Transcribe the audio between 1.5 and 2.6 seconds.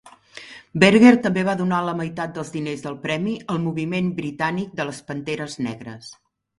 donar la meitat dels